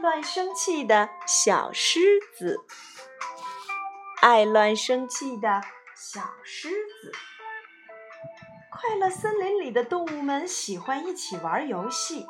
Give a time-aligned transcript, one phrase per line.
[0.00, 2.00] 乱生气的小狮
[2.34, 2.64] 子，
[4.22, 5.60] 爱乱生气的
[5.94, 7.12] 小狮子。
[8.70, 12.26] 快乐森林里的动物们喜欢一起玩游戏。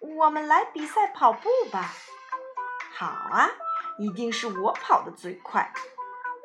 [0.00, 1.92] 我们来比赛跑步吧。
[2.92, 3.48] 好啊，
[3.98, 5.72] 一定是我跑得最快。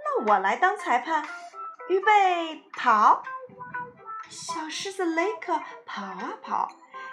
[0.05, 1.27] 那我来当裁判。
[1.89, 3.23] 预备，跑！
[4.29, 6.69] 小狮子雷克跑啊跑，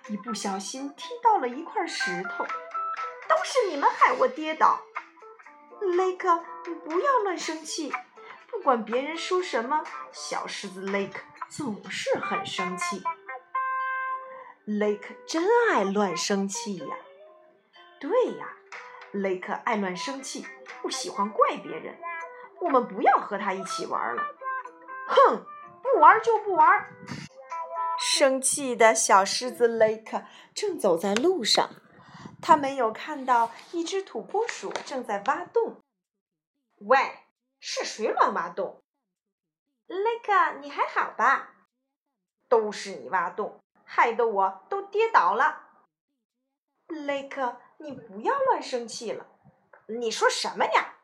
[0.08, 2.44] 一不小心踢到了一块石头。
[3.36, 4.80] 都是你们害我跌倒，
[5.96, 7.92] 雷克，你不要乱生气。
[8.48, 13.02] 不管别人说什么，小狮子雷克总是很生气。
[14.64, 16.96] 雷克真爱乱生气呀！
[17.98, 18.46] 对呀，
[19.10, 20.46] 雷克爱乱生气，
[20.80, 21.98] 不喜欢怪别人。
[22.60, 24.22] 我们不要和他一起玩了。
[25.08, 25.44] 哼，
[25.82, 26.86] 不玩就不玩。
[27.98, 30.22] 生气的小狮子雷克
[30.54, 31.68] 正走在路上。
[32.46, 35.78] 他没有看到一只土拨鼠正在挖洞。
[36.76, 36.98] 喂，
[37.58, 38.82] 是谁乱挖洞？
[39.86, 41.68] 雷克，你还好吧？
[42.46, 45.86] 都是你挖洞，害得我都跌倒了。
[46.88, 49.26] 雷克，你不要乱生气了。
[49.86, 50.98] 你说什么呀？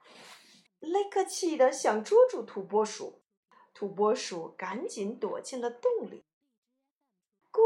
[0.80, 3.22] 雷克气得想捉住土拨鼠，
[3.72, 6.22] 土拨鼠赶紧躲进了洞里。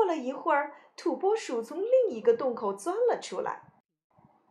[0.04, 3.72] 过了一会儿，土拨鼠从另一个洞口钻了出来。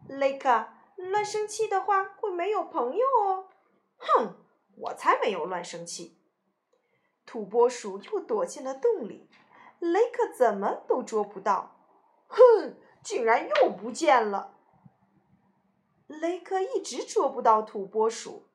[0.07, 3.49] 雷克，乱生气的话会没有朋友哦。
[3.97, 4.35] 哼，
[4.75, 6.17] 我才没有乱生气。
[7.23, 9.29] 土拨鼠又躲进了洞里，
[9.77, 11.75] 雷克怎么都捉不到。
[12.25, 14.57] 哼，竟然又不见了。
[16.07, 18.47] 雷克一直捉不到土拨鼠，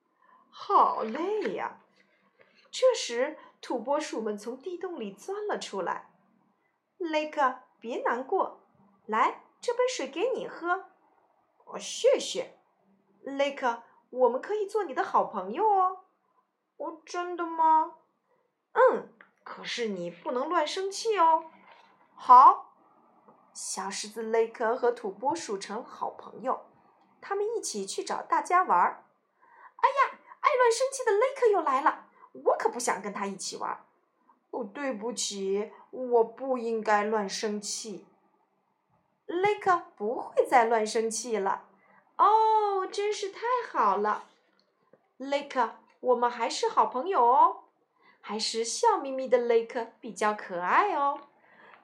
[0.51, 1.81] 好累呀。
[2.73, 6.11] 这时，土拨鼠们从地洞里钻了出来。
[6.99, 8.61] 雷克，别难过，
[9.07, 10.87] 来，这杯水给你喝。
[11.65, 12.59] 哦，谢谢，
[13.23, 16.05] 雷克，我们可以做你的好朋友哦。
[16.77, 17.95] 哦，真的吗？
[18.73, 19.13] 嗯，
[19.45, 21.51] 可是你不能乱生气哦。
[22.15, 22.75] 好，
[23.53, 26.67] 小狮子雷克和土拨鼠成好朋友，
[27.21, 29.05] 他们一起去找大家玩儿。
[29.77, 33.87] 哎呀，爱乱生气的雷克又来了，我可不想跟他一起玩。
[34.65, 38.07] 对不起，我不应该乱生气。
[39.27, 41.65] 雷克不会再乱生气了。
[42.17, 44.25] 哦，真是太好了，
[45.19, 47.65] 雷克，我们还是好朋友哦，
[48.21, 51.21] 还是笑眯眯的雷克比较可爱哦。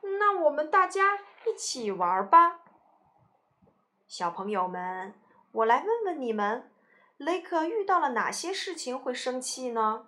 [0.01, 2.61] 那我们大家一起玩吧，
[4.09, 5.15] 小朋友们，
[5.53, 6.71] 我来问问你们，
[7.19, 10.07] 雷克遇到了哪些事情会生气呢？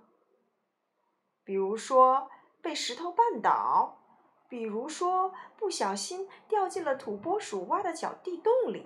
[1.44, 2.30] 比如说。
[2.66, 3.96] 被石头绊倒，
[4.48, 8.84] 比如说不小心掉进了土拨鼠挖的小地洞里。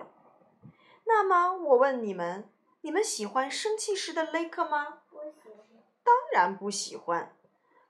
[1.03, 2.47] 那么我问你们，
[2.81, 4.99] 你们喜欢生气时的雷克吗？
[5.09, 5.65] 不喜欢。
[6.03, 7.35] 当然不喜欢。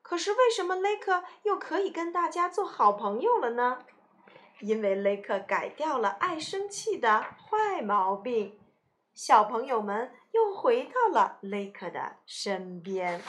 [0.02, 3.80] 可是为什么雷克又可以跟大家做好朋友了呢？
[4.62, 8.58] 因为雷克改掉了爱生气的坏毛病。
[9.14, 13.22] 小朋友们又回到了雷克的身边。